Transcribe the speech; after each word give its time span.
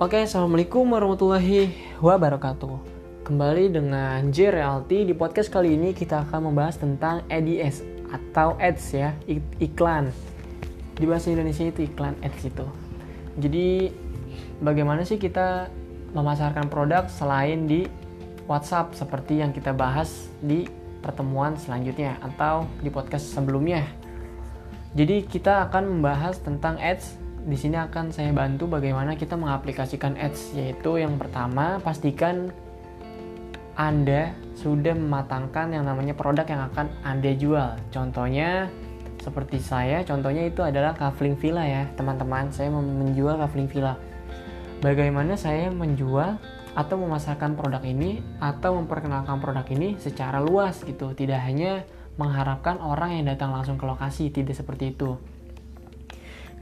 Oke, 0.00 0.16
assalamualaikum 0.24 0.96
warahmatullahi 0.96 1.76
wabarakatuh. 2.00 2.72
Kembali 3.20 3.68
dengan 3.68 4.32
J 4.32 4.48
Realty 4.48 5.04
di 5.04 5.12
podcast 5.12 5.52
kali 5.52 5.76
ini 5.76 5.92
kita 5.92 6.24
akan 6.24 6.48
membahas 6.48 6.80
tentang 6.80 7.20
ADS 7.28 7.84
atau 8.08 8.56
ads 8.56 8.96
ya, 8.96 9.12
iklan. 9.60 10.08
Di 10.96 11.04
bahasa 11.04 11.28
Indonesia 11.28 11.68
itu 11.68 11.84
iklan 11.84 12.16
ads 12.24 12.48
itu. 12.48 12.64
Jadi 13.44 13.92
bagaimana 14.64 15.04
sih 15.04 15.20
kita 15.20 15.68
memasarkan 16.16 16.72
produk 16.72 17.04
selain 17.12 17.68
di 17.68 17.84
WhatsApp 18.48 18.96
seperti 18.96 19.44
yang 19.44 19.52
kita 19.52 19.76
bahas 19.76 20.32
di 20.40 20.64
pertemuan 21.04 21.60
selanjutnya 21.60 22.16
atau 22.24 22.64
di 22.80 22.88
podcast 22.88 23.36
sebelumnya. 23.36 23.84
Jadi 24.96 25.28
kita 25.28 25.68
akan 25.68 26.00
membahas 26.00 26.40
tentang 26.40 26.80
ads 26.80 27.20
di 27.40 27.56
sini 27.56 27.80
akan 27.80 28.12
saya 28.12 28.30
bantu 28.36 28.68
bagaimana 28.68 29.16
kita 29.16 29.32
mengaplikasikan 29.32 30.16
ads 30.20 30.52
yaitu 30.52 31.00
yang 31.00 31.16
pertama 31.16 31.80
pastikan 31.80 32.52
Anda 33.80 34.36
sudah 34.60 34.92
mematangkan 34.92 35.72
yang 35.72 35.88
namanya 35.88 36.12
produk 36.12 36.44
yang 36.44 36.68
akan 36.68 36.92
Anda 37.00 37.32
jual. 37.32 37.80
Contohnya 37.88 38.68
seperti 39.24 39.56
saya, 39.56 40.04
contohnya 40.04 40.44
itu 40.48 40.60
adalah 40.60 40.92
kafling 40.92 41.36
villa 41.36 41.64
ya, 41.64 41.88
teman-teman. 41.96 42.52
Saya 42.52 42.68
menjual 42.68 43.40
kafling 43.40 43.72
villa. 43.72 43.96
Bagaimana 44.84 45.36
saya 45.36 45.72
menjual 45.72 46.40
atau 46.76 46.96
memasarkan 47.00 47.56
produk 47.56 47.80
ini 47.84 48.20
atau 48.40 48.76
memperkenalkan 48.80 49.40
produk 49.40 49.64
ini 49.72 49.96
secara 49.96 50.40
luas 50.40 50.84
gitu, 50.84 51.12
tidak 51.16 51.40
hanya 51.44 51.84
mengharapkan 52.20 52.76
orang 52.80 53.16
yang 53.16 53.32
datang 53.32 53.52
langsung 53.52 53.80
ke 53.80 53.84
lokasi, 53.88 54.28
tidak 54.28 54.56
seperti 54.56 54.92
itu. 54.92 55.16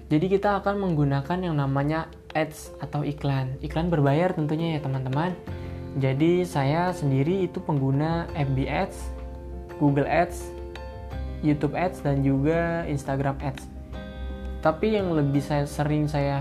Jadi 0.08 0.26
kita 0.32 0.64
akan 0.64 0.80
menggunakan 0.80 1.38
yang 1.44 1.60
namanya 1.60 2.08
ads 2.32 2.72
atau 2.80 3.04
iklan. 3.04 3.60
Iklan 3.60 3.92
berbayar 3.92 4.32
tentunya 4.32 4.76
ya 4.76 4.80
teman-teman. 4.80 5.36
Jadi 6.00 6.48
saya 6.48 6.96
sendiri 6.96 7.44
itu 7.44 7.60
pengguna 7.60 8.24
FB 8.32 8.56
Ads, 8.64 8.98
Google 9.76 10.08
Ads, 10.08 10.48
YouTube 11.44 11.76
Ads 11.76 12.00
dan 12.00 12.24
juga 12.24 12.88
Instagram 12.88 13.36
Ads. 13.40 13.68
Tapi 14.64 14.96
yang 14.96 15.12
lebih 15.12 15.44
saya 15.44 15.68
sering 15.68 16.08
saya 16.08 16.40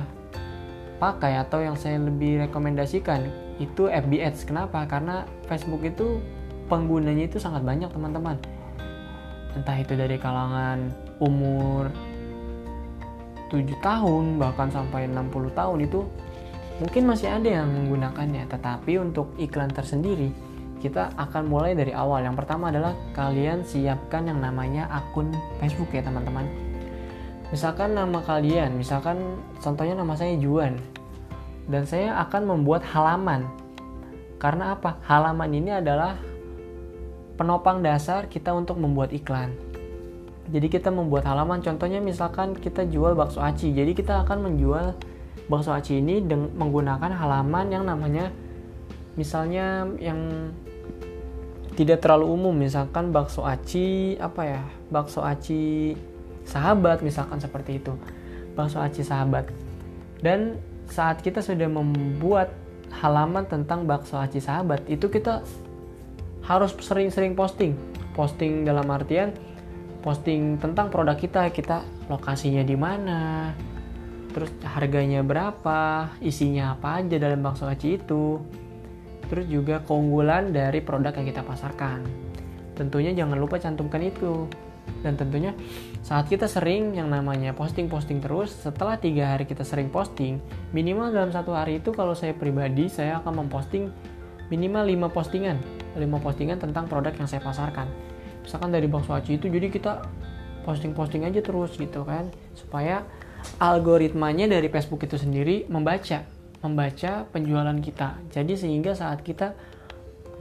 pakai 0.97 1.37
atau 1.37 1.61
yang 1.61 1.75
saya 1.75 1.99
lebih 1.99 2.47
rekomendasikan 2.47 3.27
itu 3.59 3.91
FB 3.91 4.13
Ads. 4.23 4.47
Kenapa? 4.47 4.87
Karena 4.87 5.27
Facebook 5.51 5.83
itu 5.83 6.23
penggunanya 6.71 7.27
itu 7.27 7.39
sangat 7.41 7.67
banyak 7.67 7.91
teman-teman. 7.91 8.39
Entah 9.57 9.77
itu 9.79 9.97
dari 9.97 10.15
kalangan 10.21 10.91
umur 11.17 11.89
7 13.47 13.63
tahun 13.79 14.39
bahkan 14.39 14.67
sampai 14.71 15.07
60 15.07 15.51
tahun 15.55 15.79
itu 15.83 16.03
mungkin 16.83 17.03
masih 17.07 17.27
ada 17.31 17.49
yang 17.61 17.67
menggunakannya. 17.71 18.47
Tetapi 18.47 18.91
untuk 19.01 19.33
iklan 19.39 19.71
tersendiri 19.71 20.31
kita 20.77 21.09
akan 21.17 21.49
mulai 21.49 21.73
dari 21.73 21.91
awal. 21.91 22.21
Yang 22.21 22.45
pertama 22.45 22.69
adalah 22.69 22.93
kalian 23.17 23.65
siapkan 23.65 24.29
yang 24.29 24.39
namanya 24.39 24.85
akun 24.93 25.33
Facebook 25.57 25.89
ya 25.91 26.05
teman-teman. 26.05 26.45
Misalkan 27.47 27.95
nama 27.95 28.19
kalian 28.19 28.75
misalkan 28.75 29.39
contohnya 29.63 29.95
nama 29.97 30.13
saya 30.13 30.35
Juan. 30.37 30.77
Dan 31.67 31.83
saya 31.83 32.15
akan 32.23 32.47
membuat 32.47 32.83
halaman. 32.95 33.43
Karena 34.39 34.77
apa? 34.77 35.01
Halaman 35.03 35.51
ini 35.51 35.75
adalah 35.75 36.15
penopang 37.35 37.83
dasar 37.85 38.31
kita 38.31 38.55
untuk 38.55 38.81
membuat 38.81 39.11
iklan 39.11 39.53
jadi 40.47 40.67
kita 40.71 40.89
membuat 40.95 41.27
halaman 41.27 41.59
contohnya 41.59 41.99
misalkan 41.99 42.55
kita 42.55 42.87
jual 42.87 43.19
bakso 43.19 43.43
aci. 43.43 43.75
Jadi 43.75 43.91
kita 43.91 44.23
akan 44.23 44.47
menjual 44.47 44.95
bakso 45.51 45.75
aci 45.75 45.99
ini 45.99 46.23
dengan 46.23 46.55
menggunakan 46.55 47.11
halaman 47.11 47.67
yang 47.67 47.83
namanya 47.83 48.31
misalnya 49.19 49.87
yang 49.99 50.51
tidak 51.75 51.99
terlalu 51.99 52.31
umum 52.31 52.55
misalkan 52.55 53.11
bakso 53.11 53.43
aci 53.43 54.15
apa 54.23 54.41
ya? 54.47 54.63
Bakso 54.87 55.19
aci 55.19 55.93
sahabat 56.47 57.03
misalkan 57.03 57.43
seperti 57.43 57.83
itu. 57.83 57.91
Bakso 58.55 58.79
aci 58.79 59.03
sahabat. 59.03 59.51
Dan 60.23 60.63
saat 60.87 61.19
kita 61.19 61.43
sudah 61.43 61.67
membuat 61.67 62.55
halaman 63.03 63.43
tentang 63.43 63.83
bakso 63.83 64.15
aci 64.15 64.39
sahabat 64.39 64.87
itu 64.87 65.11
kita 65.11 65.43
harus 66.47 66.71
sering-sering 66.79 67.35
posting. 67.35 67.75
Posting 68.15 68.63
dalam 68.63 68.87
artian 68.87 69.35
posting 70.01 70.61
tentang 70.61 70.87
produk 70.93 71.17
kita 71.17 71.49
kita 71.51 71.83
lokasinya 72.07 72.63
di 72.63 72.77
mana 72.77 73.51
terus 74.31 74.53
harganya 74.61 75.25
berapa 75.25 76.13
isinya 76.21 76.77
apa 76.77 77.01
aja 77.01 77.17
dalam 77.17 77.41
bakso 77.41 77.65
aci 77.65 77.97
itu 77.97 78.37
terus 79.27 79.45
juga 79.49 79.83
keunggulan 79.83 80.55
dari 80.55 80.79
produk 80.79 81.11
yang 81.11 81.27
kita 81.27 81.43
pasarkan. 81.43 82.05
Tentunya 82.77 83.11
jangan 83.11 83.35
lupa 83.35 83.59
cantumkan 83.59 83.99
itu. 84.03 84.47
Dan 85.03 85.19
tentunya 85.19 85.51
saat 85.99 86.31
kita 86.31 86.47
sering 86.47 86.95
yang 86.95 87.11
namanya 87.11 87.51
posting-posting 87.51 88.23
terus 88.23 88.55
setelah 88.55 88.95
tiga 88.95 89.35
hari 89.35 89.43
kita 89.43 89.67
sering 89.67 89.91
posting 89.91 90.39
minimal 90.71 91.11
dalam 91.11 91.29
satu 91.29 91.51
hari 91.51 91.83
itu 91.83 91.91
kalau 91.91 92.15
saya 92.15 92.31
pribadi 92.31 92.87
saya 92.87 93.19
akan 93.19 93.45
memposting 93.45 93.91
minimal 94.47 94.87
5 94.87 95.11
postingan. 95.11 95.59
5 95.99 96.07
postingan 96.23 96.57
tentang 96.57 96.87
produk 96.87 97.11
yang 97.19 97.27
saya 97.27 97.43
pasarkan 97.43 98.16
misalkan 98.47 98.71
dari 98.71 98.87
Bang 98.87 99.03
Suaci 99.03 99.35
itu 99.35 99.51
jadi 99.51 99.67
kita 99.67 100.07
posting-posting 100.63 101.27
aja 101.27 101.43
terus 101.43 101.75
gitu 101.75 102.07
kan 102.07 102.31
supaya 102.55 103.03
algoritmanya 103.59 104.47
dari 104.47 104.71
Facebook 104.71 105.03
itu 105.03 105.19
sendiri 105.19 105.67
membaca 105.67 106.23
membaca 106.63 107.27
penjualan 107.29 107.77
kita. 107.77 108.17
Jadi 108.33 108.57
sehingga 108.57 108.97
saat 108.97 109.21
kita 109.21 109.53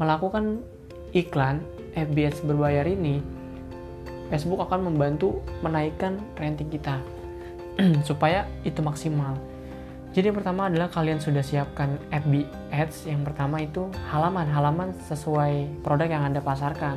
melakukan 0.00 0.65
iklan 1.12 1.61
FBS 1.93 2.41
berbayar 2.45 2.89
ini 2.89 3.21
Facebook 4.33 4.65
akan 4.65 4.91
membantu 4.91 5.45
menaikkan 5.62 6.19
ranking 6.34 6.66
kita 6.72 6.99
supaya 8.09 8.49
itu 8.66 8.81
maksimal. 8.83 9.39
Jadi 10.16 10.33
yang 10.33 10.39
pertama 10.41 10.72
adalah 10.72 10.89
kalian 10.89 11.21
sudah 11.21 11.45
siapkan 11.45 12.00
FB 12.09 12.49
Ads. 12.72 13.05
Yang 13.05 13.22
pertama 13.33 13.61
itu 13.61 13.93
halaman 14.09 14.49
halaman 14.49 14.89
sesuai 15.05 15.84
produk 15.84 16.09
yang 16.09 16.25
anda 16.33 16.41
pasarkan 16.41 16.97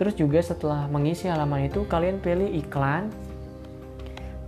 Terus 0.00 0.16
juga 0.16 0.40
setelah 0.40 0.88
mengisi 0.88 1.28
halaman 1.28 1.68
itu 1.68 1.84
kalian 1.84 2.24
pilih 2.24 2.48
iklan 2.56 3.12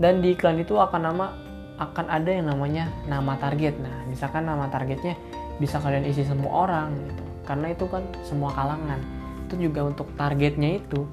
dan 0.00 0.24
di 0.24 0.32
iklan 0.32 0.56
itu 0.64 0.80
akan 0.80 1.12
nama 1.12 1.36
akan 1.76 2.08
ada 2.08 2.32
yang 2.32 2.48
namanya 2.48 2.88
nama 3.04 3.36
target. 3.36 3.76
Nah, 3.76 4.08
misalkan 4.08 4.48
nama 4.48 4.72
targetnya 4.72 5.12
bisa 5.60 5.76
kalian 5.76 6.08
isi 6.08 6.24
semua 6.24 6.64
orang 6.64 6.96
gitu. 7.04 7.24
Karena 7.44 7.66
itu 7.68 7.84
kan 7.84 8.00
semua 8.24 8.48
kalangan. 8.56 8.96
Itu 9.44 9.60
juga 9.60 9.84
untuk 9.84 10.08
targetnya 10.16 10.80
itu. 10.80 11.04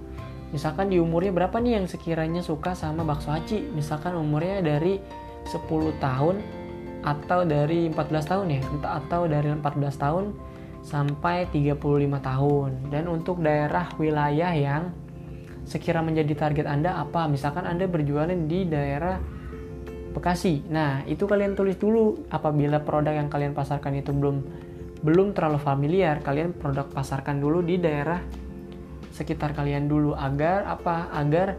Misalkan 0.56 0.88
di 0.88 1.04
umurnya 1.04 1.36
berapa 1.36 1.60
nih 1.60 1.84
yang 1.84 1.86
sekiranya 1.92 2.40
suka 2.40 2.74
sama 2.80 3.04
bakso 3.04 3.36
aci? 3.36 3.60
Misalkan 3.76 4.16
umurnya 4.16 4.64
dari 4.64 5.04
10 5.52 5.68
tahun 6.00 6.40
atau 7.04 7.44
dari 7.44 7.92
14 7.92 8.24
tahun 8.24 8.46
ya, 8.56 8.62
atau 8.88 9.28
dari 9.28 9.52
14 9.52 10.00
tahun 10.00 10.26
sampai 10.84 11.48
35 11.52 11.80
tahun. 12.20 12.72
Dan 12.90 13.08
untuk 13.12 13.44
daerah 13.44 13.92
wilayah 14.00 14.54
yang 14.56 14.84
sekira 15.68 16.02
menjadi 16.02 16.34
target 16.34 16.66
Anda 16.66 16.98
apa? 16.98 17.30
Misalkan 17.30 17.68
Anda 17.70 17.86
berjualan 17.86 18.36
di 18.50 18.66
daerah 18.66 19.40
Bekasi. 20.10 20.66
Nah, 20.74 21.06
itu 21.06 21.30
kalian 21.30 21.54
tulis 21.54 21.78
dulu 21.78 22.26
apabila 22.34 22.82
produk 22.82 23.14
yang 23.14 23.30
kalian 23.30 23.54
pasarkan 23.54 24.02
itu 24.02 24.10
belum 24.10 24.42
belum 25.00 25.38
terlalu 25.38 25.62
familiar, 25.62 26.20
kalian 26.26 26.52
produk 26.52 26.90
pasarkan 26.90 27.38
dulu 27.40 27.62
di 27.62 27.78
daerah 27.78 28.20
sekitar 29.14 29.54
kalian 29.54 29.86
dulu 29.86 30.18
agar 30.18 30.66
apa? 30.66 31.14
Agar 31.14 31.56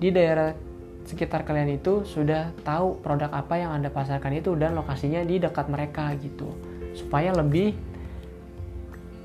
di 0.00 0.08
daerah 0.10 0.56
sekitar 1.04 1.44
kalian 1.44 1.76
itu 1.76 2.02
sudah 2.08 2.56
tahu 2.64 2.98
produk 3.04 3.30
apa 3.36 3.60
yang 3.60 3.76
Anda 3.76 3.92
pasarkan 3.92 4.32
itu 4.32 4.56
dan 4.56 4.74
lokasinya 4.80 5.20
di 5.20 5.36
dekat 5.36 5.68
mereka 5.68 6.10
gitu. 6.18 6.56
Supaya 6.96 7.36
lebih 7.36 7.76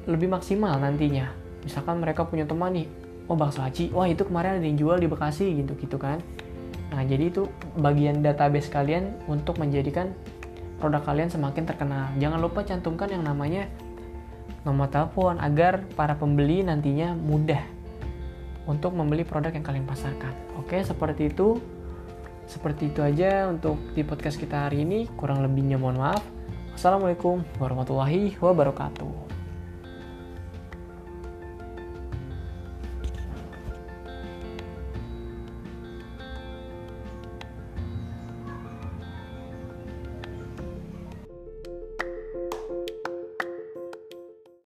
lebih 0.05 0.29
maksimal 0.29 0.77
nantinya. 0.77 1.33
Misalkan 1.65 1.97
mereka 2.01 2.25
punya 2.25 2.45
teman 2.45 2.73
nih 2.77 2.87
oh 3.25 3.33
bakso 3.33 3.65
aci 3.65 3.89
wah 3.89 4.05
itu 4.05 4.21
kemarin 4.21 4.61
ada 4.61 4.65
yang 4.65 4.77
jual 4.77 4.97
di 5.01 5.09
Bekasi 5.09 5.65
gitu 5.65 5.73
gitu 5.77 5.97
kan. 5.97 6.21
Nah 6.93 7.01
jadi 7.01 7.33
itu 7.33 7.49
bagian 7.77 8.21
database 8.21 8.69
kalian 8.69 9.17
untuk 9.25 9.57
menjadikan 9.57 10.13
produk 10.77 11.01
kalian 11.01 11.33
semakin 11.33 11.65
terkenal. 11.65 12.13
Jangan 12.21 12.39
lupa 12.39 12.61
cantumkan 12.61 13.09
yang 13.09 13.25
namanya 13.25 13.65
nomor 14.61 14.89
telepon 14.93 15.41
agar 15.41 15.81
para 15.97 16.13
pembeli 16.17 16.61
nantinya 16.61 17.17
mudah 17.17 17.61
untuk 18.69 18.93
membeli 18.93 19.25
produk 19.25 19.53
yang 19.53 19.65
kalian 19.65 19.85
pasarkan. 19.89 20.33
Oke 20.61 20.81
seperti 20.85 21.33
itu. 21.33 21.57
Seperti 22.45 22.93
itu 22.93 23.01
aja 23.01 23.49
untuk 23.49 23.81
di 23.97 24.05
podcast 24.05 24.37
kita 24.37 24.69
hari 24.69 24.85
ini. 24.85 25.09
Kurang 25.17 25.41
lebihnya 25.41 25.81
mohon 25.81 25.97
maaf. 25.97 26.21
Assalamualaikum 26.77 27.41
warahmatullahi 27.57 28.37
wabarakatuh 28.37 29.24